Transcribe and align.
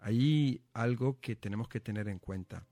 hay 0.00 0.62
algo 0.72 1.20
que 1.20 1.36
tenemos 1.36 1.68
que 1.68 1.80
tener 1.80 2.08
en 2.08 2.18
cuenta. 2.18 2.66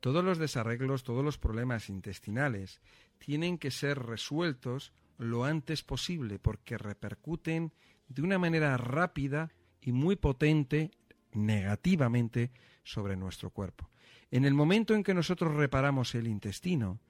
Todos 0.00 0.24
los 0.24 0.38
desarreglos, 0.38 1.04
todos 1.04 1.24
los 1.24 1.38
problemas 1.38 1.88
intestinales 1.88 2.80
tienen 3.18 3.58
que 3.58 3.70
ser 3.70 3.98
resueltos 3.98 4.92
lo 5.18 5.44
antes 5.44 5.82
posible 5.82 6.38
porque 6.38 6.78
repercuten 6.78 7.72
de 8.08 8.22
una 8.22 8.38
manera 8.38 8.76
rápida 8.76 9.50
y 9.80 9.92
muy 9.92 10.16
potente 10.16 10.90
negativamente 11.32 12.50
sobre 12.84 13.16
nuestro 13.16 13.50
cuerpo. 13.50 13.90
En 14.30 14.44
el 14.44 14.54
momento 14.54 14.94
en 14.94 15.02
que 15.02 15.14
nosotros 15.14 15.54
reparamos 15.54 16.14
el 16.14 16.26
intestino, 16.26 17.00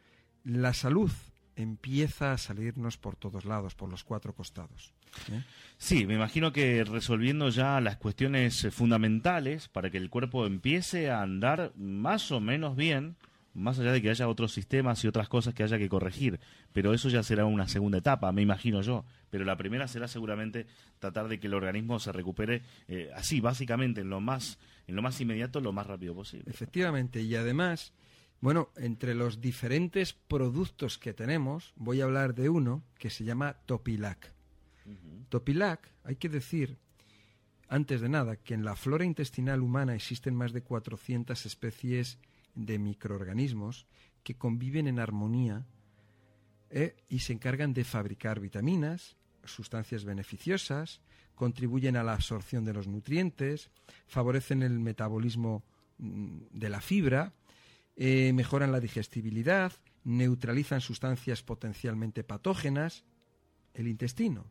la 0.44 0.74
salud 0.74 1.10
empieza 1.56 2.32
a 2.32 2.38
salirnos 2.38 2.98
por 2.98 3.16
todos 3.16 3.44
lados, 3.44 3.74
por 3.74 3.90
los 3.90 4.04
cuatro 4.04 4.34
costados. 4.34 4.92
¿eh? 5.32 5.42
Sí, 5.78 6.06
me 6.06 6.14
imagino 6.14 6.52
que 6.52 6.84
resolviendo 6.84 7.48
ya 7.48 7.80
las 7.80 7.96
cuestiones 7.96 8.68
fundamentales 8.70 9.68
para 9.68 9.90
que 9.90 9.96
el 9.96 10.10
cuerpo 10.10 10.46
empiece 10.46 11.10
a 11.10 11.22
andar 11.22 11.72
más 11.76 12.30
o 12.30 12.40
menos 12.40 12.76
bien, 12.76 13.16
más 13.54 13.78
allá 13.78 13.92
de 13.92 14.02
que 14.02 14.10
haya 14.10 14.28
otros 14.28 14.52
sistemas 14.52 15.02
y 15.02 15.08
otras 15.08 15.28
cosas 15.28 15.54
que 15.54 15.62
haya 15.62 15.78
que 15.78 15.88
corregir, 15.88 16.38
pero 16.74 16.92
eso 16.92 17.08
ya 17.08 17.22
será 17.22 17.46
una 17.46 17.68
segunda 17.68 17.98
etapa, 17.98 18.30
me 18.32 18.42
imagino 18.42 18.82
yo. 18.82 19.04
Pero 19.30 19.44
la 19.44 19.56
primera 19.56 19.88
será 19.88 20.08
seguramente 20.08 20.66
tratar 20.98 21.28
de 21.28 21.40
que 21.40 21.46
el 21.46 21.54
organismo 21.54 21.98
se 21.98 22.12
recupere 22.12 22.62
eh, 22.86 23.10
así, 23.14 23.40
básicamente, 23.40 24.02
en 24.02 24.10
lo 24.10 24.20
más, 24.20 24.58
en 24.86 24.94
lo 24.94 25.02
más 25.02 25.20
inmediato, 25.20 25.60
lo 25.60 25.72
más 25.72 25.86
rápido 25.86 26.14
posible. 26.14 26.50
Efectivamente, 26.50 27.22
y 27.22 27.34
además 27.34 27.92
bueno, 28.40 28.70
entre 28.76 29.14
los 29.14 29.40
diferentes 29.40 30.12
productos 30.12 30.98
que 30.98 31.14
tenemos, 31.14 31.72
voy 31.76 32.00
a 32.00 32.04
hablar 32.04 32.34
de 32.34 32.48
uno 32.48 32.82
que 32.98 33.10
se 33.10 33.24
llama 33.24 33.54
Topilac. 33.66 34.32
Topilac, 35.28 35.90
hay 36.04 36.16
que 36.16 36.28
decir, 36.28 36.78
antes 37.68 38.00
de 38.00 38.08
nada, 38.08 38.36
que 38.36 38.54
en 38.54 38.64
la 38.64 38.76
flora 38.76 39.04
intestinal 39.04 39.60
humana 39.62 39.94
existen 39.94 40.34
más 40.34 40.52
de 40.52 40.62
400 40.62 41.46
especies 41.46 42.18
de 42.54 42.78
microorganismos 42.78 43.86
que 44.22 44.36
conviven 44.36 44.86
en 44.86 44.98
armonía 44.98 45.66
eh, 46.70 46.96
y 47.08 47.20
se 47.20 47.32
encargan 47.32 47.72
de 47.74 47.84
fabricar 47.84 48.40
vitaminas, 48.40 49.16
sustancias 49.44 50.04
beneficiosas, 50.04 51.00
contribuyen 51.34 51.96
a 51.96 52.02
la 52.02 52.14
absorción 52.14 52.64
de 52.64 52.72
los 52.72 52.88
nutrientes, 52.88 53.70
favorecen 54.06 54.62
el 54.62 54.78
metabolismo 54.78 55.64
mm, 55.98 56.38
de 56.50 56.68
la 56.68 56.80
fibra, 56.80 57.32
eh, 57.96 58.32
mejoran 58.32 58.72
la 58.72 58.80
digestibilidad, 58.80 59.72
neutralizan 60.04 60.80
sustancias 60.80 61.42
potencialmente 61.42 62.24
patógenas. 62.24 63.04
El 63.74 63.88
intestino 63.88 64.46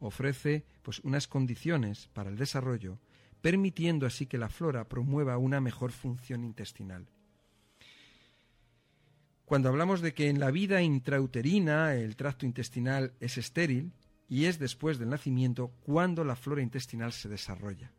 ofrece 0.00 0.64
pues, 0.82 1.00
unas 1.00 1.28
condiciones 1.28 2.08
para 2.12 2.30
el 2.30 2.36
desarrollo, 2.36 2.98
permitiendo 3.40 4.06
así 4.06 4.26
que 4.26 4.38
la 4.38 4.48
flora 4.48 4.88
promueva 4.88 5.38
una 5.38 5.60
mejor 5.60 5.92
función 5.92 6.44
intestinal. 6.44 7.06
Cuando 9.44 9.68
hablamos 9.68 10.00
de 10.00 10.14
que 10.14 10.30
en 10.30 10.40
la 10.40 10.50
vida 10.50 10.80
intrauterina 10.80 11.94
el 11.94 12.16
tracto 12.16 12.46
intestinal 12.46 13.12
es 13.20 13.36
estéril, 13.36 13.92
y 14.28 14.46
es 14.46 14.58
después 14.58 14.98
del 14.98 15.10
nacimiento 15.10 15.68
cuando 15.82 16.24
la 16.24 16.36
flora 16.36 16.62
intestinal 16.62 17.12
se 17.12 17.28
desarrolla, 17.28 17.92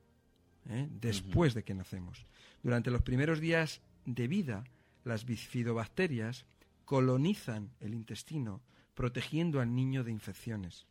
¿eh? 0.69 0.87
después 0.89 1.53
de 1.53 1.63
que 1.63 1.73
nacemos. 1.73 2.25
Durante 2.63 2.91
los 2.91 3.03
primeros 3.03 3.39
días 3.39 3.81
de 4.05 4.27
vida, 4.27 4.63
las 5.05 5.23
bifidobacterias 5.23 6.45
colonizan 6.83 7.71
el 7.79 7.93
intestino, 7.93 8.61
protegiendo 8.93 9.61
al 9.61 9.73
niño 9.73 10.03
de 10.03 10.11
infecciones. 10.11 10.85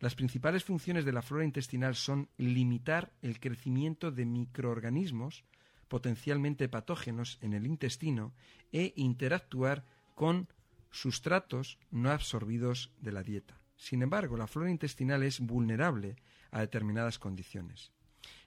Las 0.00 0.14
principales 0.14 0.64
funciones 0.64 1.04
de 1.04 1.12
la 1.12 1.22
flora 1.22 1.44
intestinal 1.44 1.94
son 1.94 2.28
limitar 2.36 3.12
el 3.22 3.40
crecimiento 3.40 4.10
de 4.10 4.26
microorganismos 4.26 5.44
potencialmente 5.88 6.68
patógenos 6.68 7.38
en 7.40 7.54
el 7.54 7.66
intestino 7.66 8.34
e 8.72 8.92
interactuar 8.96 9.84
con 10.14 10.48
sustratos 10.90 11.78
no 11.90 12.10
absorbidos 12.10 12.92
de 13.00 13.12
la 13.12 13.22
dieta. 13.22 13.60
Sin 13.76 14.02
embargo, 14.02 14.36
la 14.36 14.46
flora 14.46 14.70
intestinal 14.70 15.22
es 15.22 15.40
vulnerable 15.40 16.16
a 16.50 16.60
determinadas 16.60 17.18
condiciones. 17.18 17.92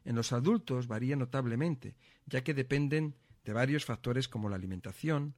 En 0.05 0.15
los 0.15 0.31
adultos 0.31 0.87
varía 0.87 1.15
notablemente, 1.15 1.95
ya 2.25 2.43
que 2.43 2.53
dependen 2.53 3.15
de 3.47 3.53
varios 3.53 3.85
factores 3.85 4.27
como 4.27 4.49
la 4.49 4.57
alimentación, 4.57 5.33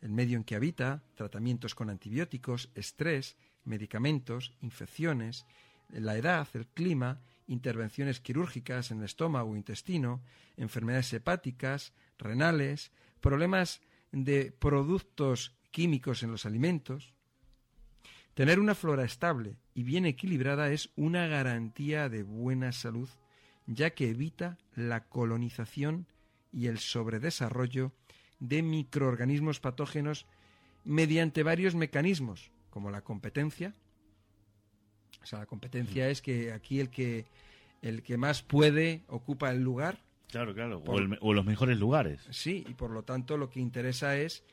el 0.00 0.10
medio 0.10 0.38
en 0.38 0.44
que 0.44 0.54
habita, 0.54 1.02
tratamientos 1.16 1.74
con 1.74 1.90
antibióticos, 1.90 2.70
estrés, 2.74 3.36
medicamentos, 3.62 4.54
infecciones, 4.62 5.44
la 5.90 6.16
edad, 6.16 6.48
el 6.54 6.66
clima, 6.66 7.20
intervenciones 7.46 8.20
quirúrgicas 8.20 8.90
en 8.90 9.00
el 9.00 9.04
estómago 9.04 9.50
o 9.50 9.56
intestino, 9.56 10.22
enfermedades 10.56 11.12
hepáticas, 11.12 11.92
renales, 12.16 12.90
problemas 13.20 13.82
de 14.12 14.50
productos 14.50 15.54
químicos 15.72 16.22
en 16.22 16.30
los 16.30 16.46
alimentos. 16.46 17.12
Tener 18.32 18.58
una 18.58 18.74
flora 18.74 19.04
estable 19.04 19.58
y 19.74 19.82
bien 19.82 20.06
equilibrada 20.06 20.70
es 20.70 20.88
una 20.96 21.26
garantía 21.26 22.08
de 22.08 22.22
buena 22.22 22.72
salud, 22.72 23.10
ya 23.66 23.90
que 23.90 24.08
evita 24.08 24.56
la 24.74 25.04
colonización 25.04 26.06
y 26.52 26.66
el 26.66 26.78
sobredesarrollo 26.78 27.92
de 28.38 28.62
microorganismos 28.62 29.60
patógenos 29.60 30.26
mediante 30.84 31.42
varios 31.42 31.74
mecanismos, 31.74 32.50
como 32.70 32.90
la 32.90 33.02
competencia. 33.02 33.74
O 35.22 35.26
sea, 35.26 35.40
la 35.40 35.46
competencia 35.46 36.08
es 36.08 36.22
que 36.22 36.52
aquí 36.52 36.80
el 36.80 36.90
que 36.90 37.26
el 37.82 38.02
que 38.02 38.16
más 38.16 38.42
puede 38.42 39.04
ocupa 39.08 39.50
el 39.50 39.62
lugar. 39.62 40.02
Claro, 40.28 40.54
claro, 40.54 40.82
o, 40.86 41.34
los 41.34 41.44
mejores 41.44 41.78
lugares. 41.78 42.20
Sí, 42.30 42.64
y 42.68 42.74
por 42.74 42.90
lo 42.90 43.02
tanto 43.02 43.36
lo 43.36 43.50
que 43.50 43.60
interesa 43.60 44.16
es 44.16 44.44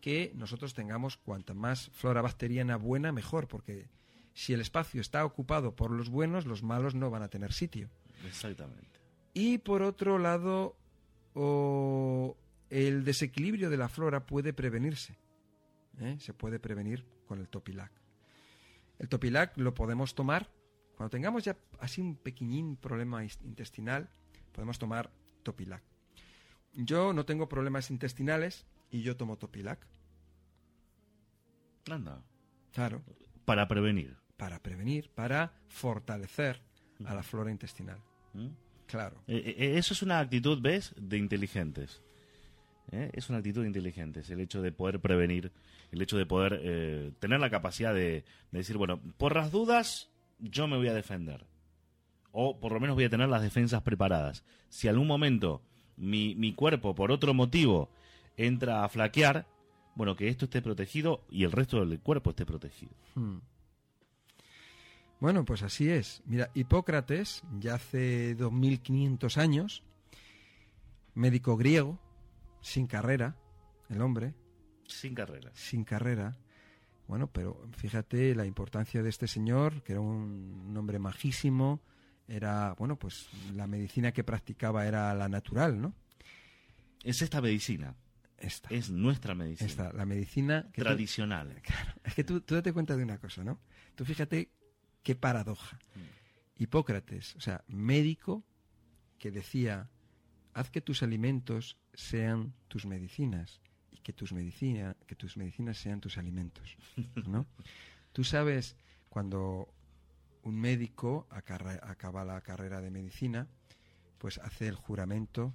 que 0.00 0.32
nosotros 0.34 0.74
tengamos 0.74 1.16
cuanta 1.16 1.54
más 1.54 1.90
flora 1.90 2.22
bacteriana 2.22 2.76
buena, 2.76 3.12
mejor, 3.12 3.46
porque 3.46 3.88
si 4.32 4.54
el 4.54 4.60
espacio 4.60 5.00
está 5.00 5.24
ocupado 5.24 5.74
por 5.74 5.90
los 5.90 6.08
buenos, 6.08 6.46
los 6.46 6.62
malos 6.62 6.94
no 6.94 7.10
van 7.10 7.22
a 7.22 7.28
tener 7.28 7.52
sitio. 7.52 7.90
Exactamente. 8.26 9.00
Y 9.34 9.58
por 9.58 9.82
otro 9.82 10.18
lado, 10.18 10.76
o 11.34 12.36
el 12.70 13.04
desequilibrio 13.04 13.70
de 13.70 13.76
la 13.76 13.88
flora 13.88 14.26
puede 14.26 14.52
prevenirse. 14.52 15.16
¿eh? 16.00 16.16
Se 16.20 16.32
puede 16.32 16.58
prevenir 16.58 17.04
con 17.26 17.38
el 17.38 17.48
topilac. 17.48 17.92
El 18.98 19.08
topilac 19.08 19.56
lo 19.56 19.74
podemos 19.74 20.14
tomar 20.14 20.50
cuando 20.98 21.10
tengamos 21.10 21.44
ya 21.44 21.56
así 21.78 22.00
un 22.00 22.16
pequeñín 22.16 22.74
problema 22.74 23.22
intestinal, 23.22 24.10
podemos 24.50 24.80
tomar 24.80 25.12
topilac. 25.44 25.80
Yo 26.74 27.12
no 27.12 27.24
tengo 27.24 27.48
problemas 27.48 27.92
intestinales 27.92 28.66
y 28.90 29.02
yo 29.02 29.16
tomo 29.16 29.38
topilac. 29.38 29.86
Anda. 31.88 32.20
Claro. 32.72 33.04
Para 33.44 33.68
prevenir. 33.68 34.16
Para 34.36 34.58
prevenir, 34.58 35.08
para 35.10 35.52
fortalecer 35.68 36.60
a 37.04 37.14
la 37.14 37.22
flora 37.22 37.52
intestinal. 37.52 38.02
¿Mm? 38.34 38.48
Claro. 38.88 39.22
Eh, 39.28 39.54
eh, 39.58 39.78
eso 39.78 39.94
es 39.94 40.02
una 40.02 40.18
actitud, 40.18 40.60
¿ves?, 40.60 40.94
de 40.96 41.18
inteligentes. 41.18 42.02
¿Eh? 42.90 43.10
Es 43.12 43.28
una 43.28 43.38
actitud 43.38 43.60
de 43.60 43.66
inteligentes, 43.66 44.30
el 44.30 44.40
hecho 44.40 44.62
de 44.62 44.72
poder 44.72 44.98
prevenir, 44.98 45.52
el 45.92 46.00
hecho 46.00 46.16
de 46.16 46.24
poder 46.24 47.12
tener 47.20 47.38
la 47.38 47.50
capacidad 47.50 47.94
de, 47.94 48.24
decir, 48.50 48.78
bueno, 48.78 48.98
por 49.18 49.36
las 49.36 49.52
dudas, 49.52 50.10
yo 50.38 50.66
me 50.66 50.78
voy 50.78 50.88
a 50.88 50.94
defender. 50.94 51.44
O 52.32 52.58
por 52.58 52.72
lo 52.72 52.80
menos 52.80 52.96
voy 52.96 53.04
a 53.04 53.10
tener 53.10 53.28
las 53.28 53.42
defensas 53.42 53.82
preparadas. 53.82 54.42
Si 54.70 54.88
algún 54.88 55.06
momento 55.06 55.62
mi, 55.96 56.34
mi 56.34 56.54
cuerpo, 56.54 56.94
por 56.94 57.12
otro 57.12 57.34
motivo, 57.34 57.90
entra 58.38 58.84
a 58.84 58.88
flaquear, 58.88 59.46
bueno, 59.94 60.16
que 60.16 60.28
esto 60.28 60.46
esté 60.46 60.62
protegido 60.62 61.26
y 61.30 61.44
el 61.44 61.52
resto 61.52 61.84
del 61.84 62.00
cuerpo 62.00 62.30
esté 62.30 62.46
protegido. 62.46 62.92
Hmm. 63.14 63.38
Bueno, 65.20 65.44
pues 65.44 65.62
así 65.62 65.90
es. 65.90 66.22
Mira, 66.26 66.50
Hipócrates, 66.54 67.42
ya 67.58 67.74
hace 67.74 68.36
2500 68.36 69.36
años, 69.36 69.82
médico 71.14 71.56
griego, 71.56 71.98
sin 72.60 72.86
carrera, 72.86 73.36
el 73.88 74.00
hombre. 74.00 74.34
Sin 74.86 75.14
carrera. 75.14 75.50
Sin 75.54 75.84
carrera. 75.84 76.38
Bueno, 77.08 77.26
pero 77.26 77.68
fíjate 77.76 78.34
la 78.34 78.46
importancia 78.46 79.02
de 79.02 79.08
este 79.08 79.26
señor, 79.26 79.82
que 79.82 79.92
era 79.92 80.00
un, 80.00 80.72
hombre 80.76 81.00
majísimo, 81.00 81.80
era, 82.28 82.74
bueno, 82.74 82.96
pues 82.96 83.28
la 83.54 83.66
medicina 83.66 84.12
que 84.12 84.22
practicaba 84.22 84.86
era 84.86 85.14
la 85.14 85.28
natural, 85.28 85.80
¿no? 85.80 85.94
Es 87.02 87.22
esta 87.22 87.40
medicina. 87.40 87.96
Esta. 88.36 88.68
Es 88.68 88.90
nuestra 88.90 89.34
medicina. 89.34 89.68
Esta, 89.68 89.92
la 89.92 90.04
medicina... 90.04 90.70
Tradicional. 90.72 91.60
claro, 91.62 91.92
es 92.04 92.14
que 92.14 92.22
tú, 92.22 92.40
tú 92.42 92.54
date 92.54 92.72
cuenta 92.72 92.94
de 92.94 93.02
una 93.02 93.18
cosa, 93.18 93.42
¿no? 93.42 93.58
Tú 93.96 94.04
fíjate 94.04 94.50
Qué 95.08 95.16
paradoja. 95.16 95.78
Hipócrates, 96.58 97.34
o 97.36 97.40
sea, 97.40 97.64
médico 97.66 98.44
que 99.18 99.30
decía, 99.30 99.88
haz 100.52 100.70
que 100.70 100.82
tus 100.82 101.02
alimentos 101.02 101.78
sean 101.94 102.52
tus 102.68 102.84
medicinas 102.84 103.62
y 103.90 104.00
que 104.00 104.12
tus, 104.12 104.34
medicina, 104.34 104.98
que 105.06 105.14
tus 105.14 105.38
medicinas 105.38 105.78
sean 105.78 106.02
tus 106.02 106.18
alimentos. 106.18 106.76
¿no? 107.26 107.46
Tú 108.12 108.22
sabes, 108.22 108.76
cuando 109.08 109.72
un 110.42 110.60
médico 110.60 111.26
acaba 111.30 112.26
la 112.26 112.42
carrera 112.42 112.82
de 112.82 112.90
medicina, 112.90 113.48
pues 114.18 114.36
hace 114.36 114.68
el 114.68 114.74
juramento 114.74 115.54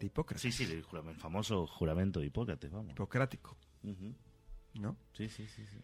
de 0.00 0.06
Hipócrates. 0.06 0.42
Sí, 0.42 0.50
sí, 0.50 0.72
el, 0.72 0.84
famoso 1.14 1.68
juramento 1.68 2.18
de 2.18 2.26
Hipócrates, 2.26 2.72
vamos. 2.72 2.90
Hipocrático, 2.90 3.56
Ujú. 3.84 4.16
¿no? 4.74 4.96
Sí, 5.12 5.28
sí, 5.28 5.46
sí, 5.46 5.64
sí. 5.64 5.78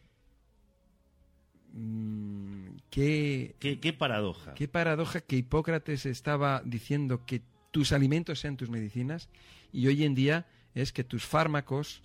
Mm, 1.73 2.77
qué, 2.91 3.55
Qué, 3.59 3.79
qué 3.81 3.93
paradoja. 3.93 4.55
qué 4.55 4.69
paradoja 4.69 5.21
que 5.21 5.37
Hipócrates 5.37 6.07
estaba 6.07 6.63
diciendo 6.65 7.25
que 7.27 7.43
tus 7.71 7.93
alimentos 7.93 8.41
sean 8.41 8.57
tus 8.57 8.71
medicinas 8.71 9.29
y 9.73 9.87
hoy 9.87 10.05
en 10.05 10.15
día 10.15 10.47
es 10.75 10.93
que 10.93 11.05
tus 11.05 11.25
fármacos 11.27 12.01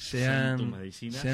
Sean 0.00 0.56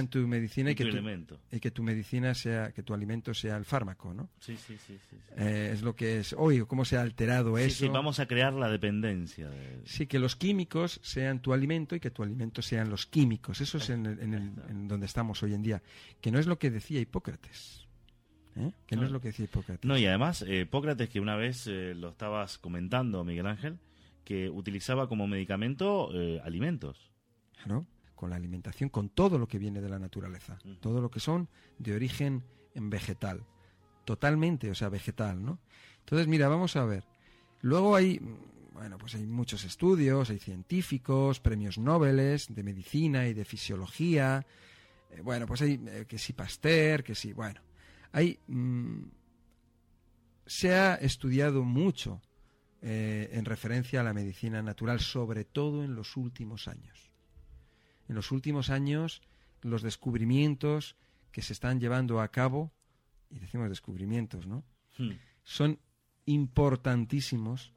tu 0.09 0.27
medicina 0.27 0.71
y, 0.71 0.73
y 0.73 0.75
que 0.75 0.85
tu 0.85 0.91
tu, 0.91 0.97
elemento. 0.97 1.39
y 1.53 1.61
que 1.61 1.71
tu 1.71 1.83
medicina 1.83 2.35
sea, 2.35 2.73
que 2.73 2.83
tu 2.83 2.95
alimento 2.95 3.35
sea 3.35 3.57
el 3.59 3.65
fármaco, 3.65 4.15
¿no? 4.15 4.31
Sí, 4.41 4.57
sí, 4.57 4.77
sí. 4.79 4.99
sí, 5.11 5.17
sí. 5.29 5.35
Eh, 5.37 5.71
es 5.75 5.83
lo 5.83 5.95
que 5.95 6.19
es 6.21 6.35
hoy, 6.37 6.65
cómo 6.67 6.85
se 6.85 6.97
ha 6.97 7.03
alterado 7.03 7.57
Sí, 7.59 7.65
eso. 7.65 7.85
sí, 7.85 7.89
vamos 7.89 8.21
a 8.21 8.27
crear 8.27 8.53
la 8.55 8.69
dependencia. 8.71 9.49
de- 9.51 9.83
Sí, 9.85 10.07
que 10.07 10.19
los 10.19 10.35
químicos 10.37 10.99
sean 11.03 11.41
tu 11.41 11.53
alimento 11.53 11.95
y 11.95 12.01
que 12.01 12.11
tu 12.11 12.23
alimento 12.23 12.63
sean 12.63 12.89
los 12.89 13.07
químicos. 13.07 13.61
Eso 13.61 13.77
es 13.79 13.91
en, 13.91 14.07
el- 14.07 14.19
en 14.21 14.35
el- 14.35 14.53
en 14.71 14.89
donde 14.89 15.07
estamos 15.07 15.43
hoy 15.43 15.53
en 15.55 15.63
día. 15.63 15.83
Que 16.21 16.31
no 16.31 16.39
es 16.39 16.47
lo 16.47 16.59
que 16.59 16.71
decía 16.71 17.01
Hipócrates. 17.01 17.87
¿eh? 18.57 18.71
Que 18.87 18.97
no, 18.97 19.03
No. 19.03 19.07
es 19.09 19.13
lo 19.13 19.21
que 19.21 19.29
decía 19.29 19.45
Hipócrates. 19.45 19.85
No, 19.87 19.99
y 19.99 20.07
además, 20.07 20.43
eh, 20.43 20.61
Hipócrates, 20.63 21.09
que 21.11 21.21
una 21.21 21.37
vez 21.37 21.67
lo 21.67 22.09
estabas 22.11 22.57
comentando, 22.59 23.25
Miguel 23.25 23.47
Ángel, 23.47 23.79
que 24.25 24.49
utilizaba 24.49 25.07
como 25.09 25.27
medicamento 25.27 26.09
alimentos. 26.45 27.11
Claro, 27.57 27.87
con 28.25 28.31
la 28.31 28.37
alimentación, 28.37 28.89
con 28.89 29.11
todo 29.11 29.39
lo 29.39 29.47
que 29.47 29.59
viene 29.59 29.83
de 29.83 29.89
la 29.91 29.99
naturaleza. 29.99 30.57
Todo 30.81 31.03
lo 31.03 31.11
que 31.11 31.21
son 31.21 31.47
de 31.79 31.95
origen 31.95 32.43
en 32.75 32.89
vegetal. 32.89 33.45
Totalmente, 34.07 34.71
o 34.71 34.75
sea, 34.75 34.89
vegetal, 34.89 35.45
¿no? 35.45 35.59
Entonces, 35.99 36.27
mira, 36.27 36.49
vamos 36.49 36.75
a 36.77 36.87
ver. 36.87 37.05
Luego 37.61 37.95
hay, 37.95 38.19
bueno, 38.73 38.97
pues 38.97 39.15
hay 39.15 39.27
muchos 39.27 39.63
estudios, 39.65 40.31
hay 40.31 40.39
científicos, 40.39 41.39
premios 41.39 41.77
Nobel 41.77 42.17
de 42.17 42.63
medicina 42.63 43.29
y 43.29 43.35
de 43.35 43.45
fisiología. 43.45 44.47
Eh, 45.11 45.21
bueno, 45.21 45.47
pues 45.47 45.61
hay 45.61 45.79
eh, 45.87 46.07
que 46.09 46.17
sí 46.17 46.33
Pasteur, 46.33 47.05
que 47.05 47.15
sí, 47.15 47.35
bueno. 47.35 47.61
Hay. 48.11 48.39
mm, 48.47 49.03
se 50.47 50.75
ha 50.75 50.95
estudiado 50.95 51.63
mucho 51.63 52.23
eh, 52.81 53.29
en 53.33 53.45
referencia 53.45 54.01
a 54.01 54.03
la 54.03 54.15
medicina 54.15 54.63
natural, 54.63 55.01
sobre 55.01 55.45
todo 55.45 55.85
en 55.85 55.95
los 55.95 56.17
últimos 56.17 56.69
años. 56.69 57.14
En 58.09 58.15
los 58.15 58.33
últimos 58.33 58.71
años, 58.71 59.23
los 59.63 59.83
descubrimientos 59.83 60.97
que 61.33 61.43
se 61.43 61.53
están 61.53 61.81
llevando 61.81 62.21
a 62.21 62.29
cabo, 62.29 62.73
y 63.31 63.39
decimos 63.39 63.69
descubrimientos, 63.69 64.47
¿no? 64.47 64.65
Hmm. 64.97 65.13
son 65.43 65.81
importantísimos. 66.27 67.73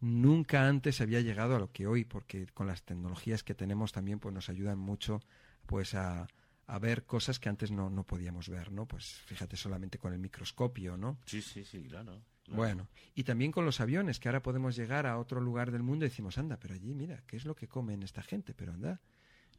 Nunca 0.00 0.66
antes 0.66 0.96
se 0.96 1.04
había 1.04 1.20
llegado 1.20 1.54
a 1.54 1.60
lo 1.60 1.70
que 1.70 1.86
hoy, 1.86 2.04
porque 2.04 2.46
con 2.48 2.66
las 2.66 2.82
tecnologías 2.82 3.44
que 3.44 3.54
tenemos 3.54 3.92
también 3.92 4.18
pues 4.18 4.34
nos 4.34 4.48
ayudan 4.48 4.78
mucho 4.78 5.20
pues 5.66 5.94
a, 5.94 6.26
a 6.66 6.78
ver 6.78 7.04
cosas 7.04 7.38
que 7.38 7.48
antes 7.48 7.70
no, 7.70 7.90
no 7.90 8.04
podíamos 8.04 8.48
ver, 8.48 8.72
¿no? 8.72 8.86
Pues 8.86 9.04
fíjate 9.04 9.56
solamente 9.56 9.98
con 9.98 10.12
el 10.12 10.18
microscopio, 10.18 10.96
¿no? 10.96 11.18
Sí, 11.26 11.42
sí, 11.42 11.64
sí, 11.64 11.82
claro. 11.82 12.22
claro. 12.42 12.56
Bueno, 12.56 12.88
y 13.14 13.24
también 13.24 13.52
con 13.52 13.64
los 13.64 13.80
aviones, 13.80 14.18
que 14.18 14.28
ahora 14.28 14.42
podemos 14.42 14.74
llegar 14.74 15.06
a 15.06 15.18
otro 15.18 15.40
lugar 15.40 15.70
del 15.70 15.82
mundo 15.82 16.04
y 16.04 16.08
decimos, 16.08 16.38
anda, 16.38 16.58
pero 16.58 16.74
allí, 16.74 16.94
mira, 16.94 17.22
¿qué 17.26 17.36
es 17.36 17.44
lo 17.44 17.54
que 17.54 17.68
comen 17.68 18.02
esta 18.02 18.22
gente? 18.22 18.54
Pero 18.54 18.72
anda, 18.72 19.00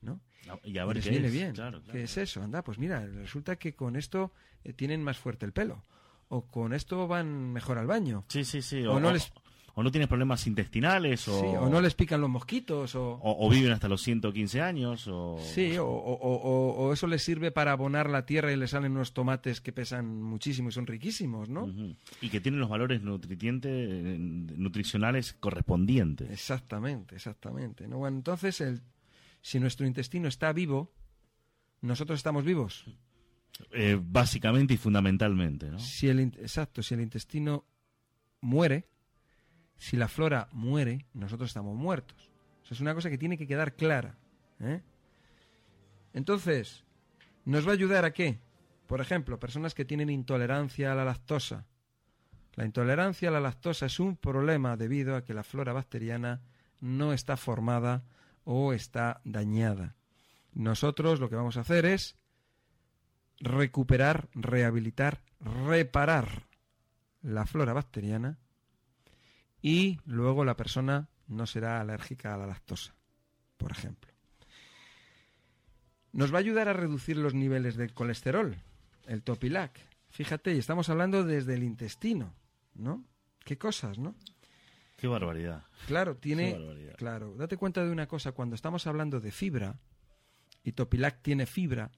¿no? 0.03 0.19
Y 0.63 0.77
a 0.77 0.83
Y 0.83 0.87
ver 0.87 0.95
les 0.97 1.05
qué 1.05 1.09
viene 1.11 1.27
es. 1.27 1.33
bien. 1.33 1.53
Claro, 1.53 1.79
claro. 1.81 1.93
¿Qué 1.93 2.03
es 2.03 2.17
eso? 2.17 2.41
Anda, 2.43 2.63
pues 2.63 2.77
mira, 2.77 3.05
resulta 3.05 3.55
que 3.55 3.73
con 3.75 3.95
esto 3.95 4.31
eh, 4.63 4.73
tienen 4.73 5.03
más 5.03 5.17
fuerte 5.17 5.45
el 5.45 5.53
pelo. 5.53 5.83
O 6.29 6.47
con 6.47 6.73
esto 6.73 7.07
van 7.07 7.53
mejor 7.53 7.77
al 7.77 7.87
baño. 7.87 8.25
Sí, 8.27 8.43
sí, 8.43 8.61
sí. 8.61 8.83
O 8.85 8.93
O, 8.95 8.99
no 8.99 9.11
les- 9.11 9.31
o 9.75 9.81
no 9.81 9.89
tienes 9.91 10.07
problemas 10.07 10.45
intestinales, 10.45 11.27
o, 11.27 11.39
Sí, 11.39 11.47
o 11.47 11.67
no 11.67 11.81
les 11.81 11.95
pican 11.95 12.21
los 12.21 12.29
mosquitos, 12.29 12.93
o... 12.93 13.13
o- 13.13 13.47
o 13.47 13.49
viven 13.49 13.71
hasta 13.71 13.87
los 13.87 14.03
115 14.03 14.61
años, 14.61 15.07
o... 15.07 15.39
Sí, 15.41 15.77
o, 15.79 15.87
o- 15.87 16.13
o- 16.13 16.73
o 16.87 16.93
eso 16.93 17.07
les 17.07 17.23
sirve 17.23 17.49
para 17.51 17.71
abonar 17.71 18.07
la 18.07 18.23
tierra 18.27 18.51
y 18.51 18.55
les 18.55 18.69
salen 18.69 18.91
unos 18.91 19.13
tomates 19.13 19.61
que 19.61 19.71
pesan 19.73 20.21
muchísimo 20.21 20.69
y 20.69 20.71
son 20.73 20.85
riquísimos, 20.85 21.49
¿no? 21.49 21.67
Y 22.21 22.29
que 22.29 22.39
tienen 22.39 22.59
los 22.59 22.69
valores 22.69 23.01
eh, 23.03 24.17
nutricionales 24.19 25.33
correspondientes. 25.39 26.29
Exactamente, 26.29 27.15
exactamente. 27.15 27.87
¿no? 27.87 27.97
Bueno, 27.97 28.17
entonces, 28.17 28.61
el, 28.61 28.81
si 29.43 29.59
nuestro 29.59 29.85
intestino 29.85 30.29
está 30.29 30.53
vivo, 30.53 30.91
nosotros 31.81 32.17
estamos 32.17 32.45
vivos. 32.45 32.85
Eh, 33.71 33.99
básicamente 34.01 34.73
y 34.73 34.77
fundamentalmente, 34.77 35.69
¿no? 35.69 35.77
Si 35.77 36.07
el, 36.07 36.19
exacto, 36.21 36.81
si 36.81 36.95
el 36.95 37.01
intestino 37.01 37.65
muere, 38.41 38.87
si 39.77 39.97
la 39.97 40.07
flora 40.07 40.47
muere, 40.53 41.05
nosotros 41.13 41.49
estamos 41.49 41.75
muertos. 41.75 42.31
Eso 42.63 42.73
es 42.73 42.79
una 42.79 42.95
cosa 42.95 43.09
que 43.09 43.17
tiene 43.17 43.37
que 43.37 43.45
quedar 43.45 43.75
clara. 43.75 44.17
¿eh? 44.61 44.81
Entonces, 46.13 46.85
¿nos 47.43 47.67
va 47.67 47.71
a 47.71 47.75
ayudar 47.75 48.05
a 48.05 48.13
qué? 48.13 48.39
Por 48.87 49.01
ejemplo, 49.01 49.39
personas 49.39 49.73
que 49.73 49.83
tienen 49.83 50.09
intolerancia 50.09 50.93
a 50.93 50.95
la 50.95 51.03
lactosa. 51.03 51.67
La 52.55 52.65
intolerancia 52.65 53.27
a 53.27 53.31
la 53.31 53.41
lactosa 53.41 53.87
es 53.87 53.99
un 53.99 54.15
problema 54.15 54.77
debido 54.77 55.17
a 55.17 55.25
que 55.25 55.33
la 55.33 55.43
flora 55.43 55.73
bacteriana 55.73 56.41
no 56.79 57.11
está 57.11 57.35
formada 57.35 58.05
o 58.43 58.73
está 58.73 59.21
dañada. 59.23 59.95
Nosotros 60.53 61.19
lo 61.19 61.29
que 61.29 61.35
vamos 61.35 61.57
a 61.57 61.61
hacer 61.61 61.85
es 61.85 62.15
recuperar, 63.39 64.29
rehabilitar, 64.33 65.21
reparar 65.39 66.43
la 67.21 67.45
flora 67.45 67.73
bacteriana 67.73 68.37
y 69.61 69.99
luego 70.05 70.45
la 70.45 70.55
persona 70.55 71.09
no 71.27 71.45
será 71.47 71.79
alérgica 71.79 72.33
a 72.33 72.37
la 72.37 72.47
lactosa, 72.47 72.93
por 73.57 73.71
ejemplo. 73.71 74.11
Nos 76.11 76.31
va 76.31 76.37
a 76.37 76.41
ayudar 76.41 76.67
a 76.69 76.73
reducir 76.73 77.17
los 77.17 77.33
niveles 77.33 77.75
de 77.75 77.89
colesterol, 77.89 78.57
el 79.07 79.23
Topilac. 79.23 79.79
Fíjate, 80.09 80.53
y 80.53 80.59
estamos 80.59 80.89
hablando 80.89 81.23
desde 81.23 81.55
el 81.55 81.63
intestino, 81.63 82.35
¿no? 82.75 83.03
Qué 83.43 83.57
cosas, 83.57 83.97
¿no? 83.97 84.15
Qué 85.03 85.09
barbaridad. 85.09 85.65
Claro, 85.85 86.15
tiene. 86.15 86.53
barbaridad. 86.53 86.95
Claro, 86.95 87.35
date 87.35 87.57
cuenta 87.57 87.83
de 87.83 87.91
una 87.91 88.07
cosa, 88.07 88.31
cuando 88.31 88.55
estamos 88.55 88.87
hablando 88.87 89.19
de 89.19 89.33
fibra, 89.33 89.77
y 90.63 90.71
Topilac 90.71 91.21
tiene 91.21 91.45
fibra, 91.45 91.91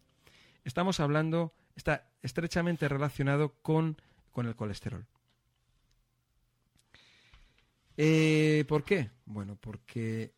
estamos 0.63 0.99
hablando, 0.99 1.53
está 1.75 2.09
estrechamente 2.23 2.89
relacionado 2.89 3.59
con, 3.61 4.01
con 4.31 4.47
el 4.47 4.55
colesterol. 4.55 5.05
Eh, 7.95 8.65
¿Por 8.67 8.83
qué? 8.83 9.11
Bueno, 9.25 9.55
porque 9.55 10.33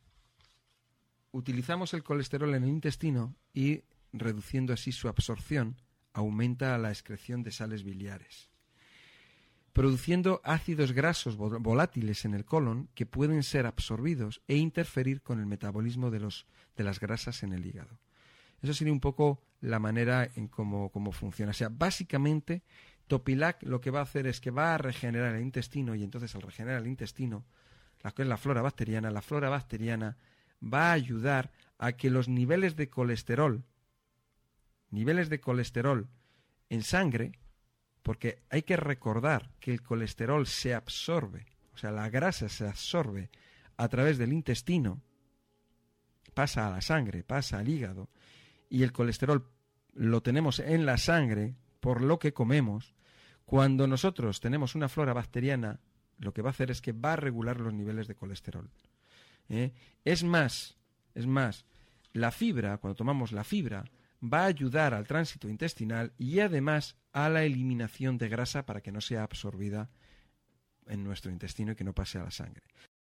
utilizamos 1.31 1.93
el 1.93 2.03
colesterol 2.03 2.53
en 2.53 2.65
el 2.65 2.69
intestino 2.69 3.33
y 3.53 3.86
reduciendo 4.12 4.74
así 4.74 4.91
su 4.91 5.07
absorción, 5.07 5.77
aumenta 6.12 6.77
la 6.77 6.89
excreción 6.89 7.43
de 7.43 7.51
sales 7.51 7.86
biliares 7.86 8.50
produciendo 9.77 10.41
ácidos 10.43 10.91
grasos 10.91 11.38
vol- 11.38 11.62
volátiles 11.62 12.25
en 12.25 12.34
el 12.34 12.46
colon 12.46 12.89
que 12.96 13.05
pueden 13.05 13.43
ser 13.43 13.67
absorbidos 13.67 14.41
e 14.48 14.55
interferir 14.55 15.22
con 15.22 15.39
el 15.39 15.46
metabolismo 15.46 16.10
de, 16.10 16.19
los, 16.19 16.48
de 16.75 16.84
las 16.84 17.00
grasas 17.00 17.43
en 17.43 17.53
el 17.53 17.63
hígado. 17.63 18.00
Eso 18.63 18.74
sería 18.74 18.91
un 18.91 19.00
poco 19.00 19.39
la 19.62 19.77
manera 19.77 20.31
en 20.36 20.48
cómo, 20.48 20.89
cómo 20.89 21.12
funciona. 21.12 21.51
O 21.51 21.53
sea, 21.53 21.69
básicamente, 21.69 22.63
Topilac 23.05 23.62
lo 23.62 23.79
que 23.79 23.91
va 23.91 24.00
a 24.00 24.03
hacer 24.03 24.25
es 24.25 24.41
que 24.41 24.50
va 24.50 24.74
a 24.74 24.79
regenerar 24.79 25.36
el 25.36 25.43
intestino 25.43 25.93
y 25.93 26.03
entonces 26.03 26.34
al 26.34 26.41
regenerar 26.41 26.81
el 26.81 26.88
intestino, 26.88 27.46
la 28.01 28.12
es 28.17 28.27
la 28.27 28.38
flora 28.38 28.63
bacteriana, 28.63 29.12
la 29.12 29.22
flora 29.22 29.50
bacteriana 29.50 30.17
va 30.60 30.89
a 30.89 30.93
ayudar 30.93 31.51
a 31.77 31.91
que 31.91 32.10
los 32.10 32.27
niveles 32.27 32.75
de 32.75 32.89
colesterol, 32.89 33.63
niveles 34.89 35.29
de 35.29 35.39
colesterol 35.39 36.07
en 36.69 36.81
sangre, 36.81 37.34
porque 38.07 38.39
hay 38.49 38.63
que 38.63 38.77
recordar 38.77 39.51
que 39.59 39.73
el 39.73 39.81
colesterol 39.81 40.47
se 40.47 40.73
absorbe, 40.73 41.45
o 41.73 41.77
sea, 41.77 41.91
la 41.91 42.09
grasa 42.09 42.47
se 42.47 42.65
absorbe 42.65 43.29
a 43.75 43.89
través 43.89 44.17
del 44.17 44.31
intestino, 44.31 45.01
pasa 46.33 46.67
a 46.67 46.71
la 46.71 46.79
sangre, 46.79 47.25
pasa 47.25 47.59
al 47.59 47.67
hígado, 47.67 48.07
y 48.69 48.83
el 48.83 48.93
colesterol 48.93 49.51
lo 49.93 50.23
tenemos 50.23 50.59
en 50.59 50.85
la 50.85 50.97
sangre 50.97 51.57
por 51.81 52.01
lo 52.01 52.17
que 52.17 52.31
comemos. 52.31 52.95
Cuando 53.43 53.87
nosotros 53.87 54.39
tenemos 54.39 54.73
una 54.73 54.87
flora 54.87 55.11
bacteriana, 55.11 55.81
lo 56.17 56.33
que 56.33 56.41
va 56.41 56.51
a 56.51 56.51
hacer 56.51 56.71
es 56.71 56.81
que 56.81 56.93
va 56.93 57.11
a 57.11 57.17
regular 57.17 57.59
los 57.59 57.73
niveles 57.73 58.07
de 58.07 58.15
colesterol. 58.15 58.69
¿eh? 59.49 59.73
Es 60.05 60.23
más, 60.23 60.77
es 61.13 61.27
más, 61.27 61.65
la 62.13 62.31
fibra, 62.31 62.77
cuando 62.77 62.95
tomamos 62.95 63.33
la 63.33 63.43
fibra, 63.43 63.83
va 64.23 64.43
a 64.43 64.45
ayudar 64.45 64.93
al 64.93 65.07
tránsito 65.07 65.49
intestinal 65.49 66.13
y 66.17 66.39
además 66.39 66.95
a 67.25 67.29
la 67.29 67.43
eliminación 67.43 68.19
de 68.19 68.29
grasa 68.29 68.67
para 68.67 68.81
que 68.81 68.91
no 68.91 69.01
sea 69.01 69.24
absorbida 69.24 69.89
en 70.86 71.03
nuestro 71.03 71.31
intestino 71.31 71.71
y 71.71 71.75
que 71.75 71.83
no 71.83 71.93
pase 71.93 72.19
a 72.19 72.24
la 72.24 72.29
sangre. 72.29 72.62